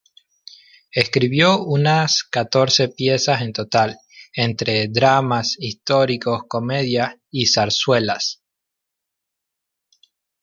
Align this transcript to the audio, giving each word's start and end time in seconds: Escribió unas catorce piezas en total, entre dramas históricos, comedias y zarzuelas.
Escribió 0.91 1.63
unas 1.63 2.23
catorce 2.23 2.87
piezas 2.89 3.43
en 3.43 3.53
total, 3.53 3.99
entre 4.33 4.87
dramas 4.87 5.55
históricos, 5.59 6.41
comedias 6.47 7.17
y 7.29 7.45
zarzuelas. 7.45 8.41